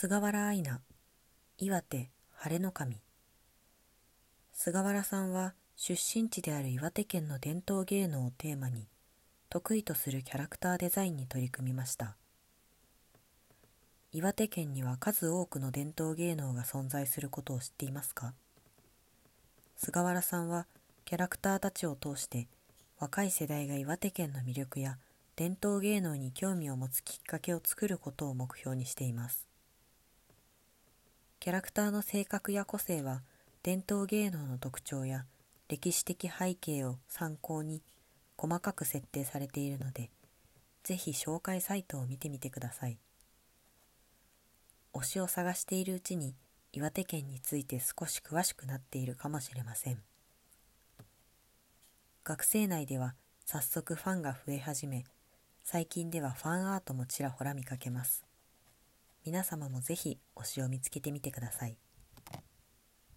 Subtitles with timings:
[0.00, 0.78] 菅原愛菜
[1.58, 3.00] 岩手晴れの神
[4.52, 8.86] 菅原さんは出身地である岩手県の伝統芸能をテーマに
[9.50, 12.14] 得意とするキャラクターデザインに取り組みました。
[14.12, 18.34] 岩手県には数多くの伝統芸能が存在することを知っていますか？
[19.76, 20.68] 菅原さんは
[21.06, 22.46] キャラクターたちを通して
[23.00, 24.96] 若い世代が岩手県の魅力や
[25.34, 29.47] 伝統芸能に興味を持つきっかけを作ることを目標にしています。
[31.48, 33.22] キャラクターの性格や個性は
[33.62, 35.24] 伝統芸能の特徴や
[35.70, 37.80] 歴史的背景を参考に
[38.36, 40.10] 細かく設定されているので
[40.84, 42.98] ぜひ紹介サイトを見てみてください。
[44.92, 46.34] 推しを探しているうちに
[46.74, 50.02] 岩手県について少し詳しくなっているかもしれません。
[52.24, 53.14] 学生内では
[53.46, 55.06] 早速ファンが増え始め
[55.64, 58.27] 最近ではファンアートもちらほら見かけます。
[59.28, 61.76] 皆様もぜひ推しを見つけてみてください。